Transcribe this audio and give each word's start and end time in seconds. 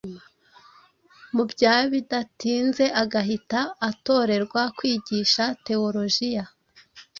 mu 1.35 1.43
bya 1.51 1.75
bidatinze 1.91 2.85
agahita 3.01 3.59
atorerwa 3.89 4.61
kwigisha 4.77 5.43
teolojiya 5.65 6.43